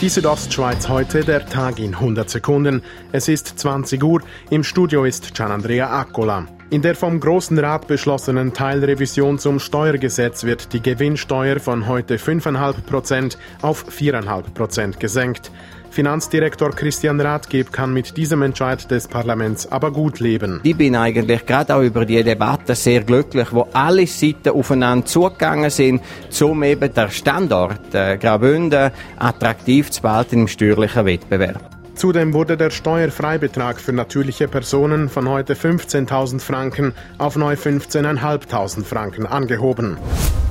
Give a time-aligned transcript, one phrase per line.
[0.00, 2.82] Die Südostschweiz heute, der Tag in 100 Sekunden.
[3.10, 6.46] Es ist 20 Uhr, im Studio ist Gianandrea Accola.
[6.70, 12.82] In der vom Großen Rat beschlossenen Teilrevision zum Steuergesetz wird die Gewinnsteuer von heute 5,5
[12.82, 15.50] Prozent auf 4,5 Prozent gesenkt.
[15.90, 20.60] Finanzdirektor Christian Rathgeb kann mit diesem Entscheid des Parlaments aber gut leben.
[20.62, 25.70] Ich bin eigentlich gerade auch über die Debatte sehr glücklich, wo alle Seiten aufeinander zugegangen
[25.70, 26.02] sind,
[26.40, 31.78] um eben der Standort äh, Graubünden attraktiv zu behalten im steuerlichen Wettbewerb.
[31.98, 39.26] Zudem wurde der Steuerfreibetrag für natürliche Personen von heute 15.000 Franken auf neu 15.500 Franken
[39.26, 39.98] angehoben.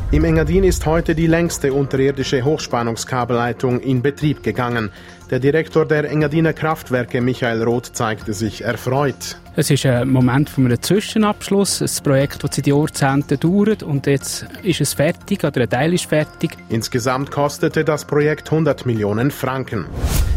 [0.10, 4.90] Im Engadin ist heute die längste unterirdische Hochspannungskabelleitung in Betrieb gegangen.
[5.30, 9.38] Der Direktor der Engadiner Kraftwerke Michael Roth zeigte sich erfreut.
[9.60, 14.46] Es ist ein Moment von einem Zwischenabschluss, ein Projekt, das seit Jahrzehnten dauert und jetzt
[14.62, 16.56] ist es fertig oder ein Teil ist fertig.
[16.70, 19.88] Insgesamt kostete das Projekt 100 Millionen Franken.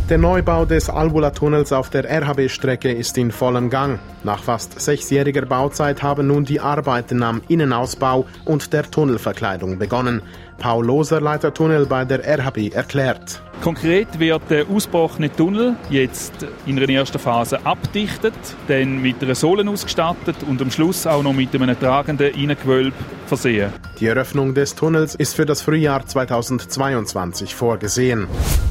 [0.08, 3.98] Der Neubau des Albula-Tunnels auf der RHB-Strecke ist in vollem Gang.
[4.24, 10.22] Nach fast sechsjähriger Bauzeit haben nun die Arbeiten am Innenausbau und der Tunnelverkleidung begonnen.
[10.56, 13.42] Paul Loser, Leiter Tunnel bei der RHB, erklärt.
[13.62, 16.32] Konkret wird der ausgebrochene Tunnel jetzt
[16.64, 18.32] in einer ersten Phase abdichtet,
[18.68, 23.70] dann mit einer Sohlen ausgestattet und am Schluss auch noch mit einem tragenden Innengewölbe versehen.
[24.00, 28.28] Die Eröffnung des Tunnels ist für das Frühjahr 2022 vorgesehen.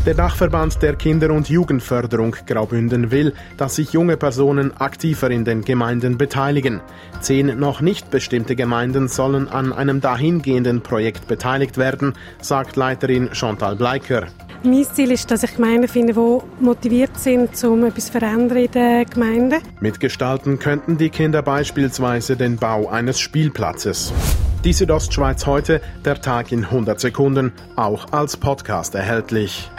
[0.07, 5.63] Der Dachverband der Kinder- und Jugendförderung Graubünden will, dass sich junge Personen aktiver in den
[5.63, 6.81] Gemeinden beteiligen.
[7.21, 13.75] Zehn noch nicht bestimmte Gemeinden sollen an einem dahingehenden Projekt beteiligt werden, sagt Leiterin Chantal
[13.75, 14.29] Bleiker.
[14.61, 18.71] Mein Ziel ist, dass ich Gemeinden finde, die motiviert sind, um etwas zu verändern in
[18.71, 19.59] der Gemeinde.
[19.79, 24.11] Mitgestalten könnten die Kinder beispielsweise den Bau eines Spielplatzes.
[24.65, 29.71] Die Südostschweiz heute, der Tag in 100 Sekunden, auch als Podcast erhältlich.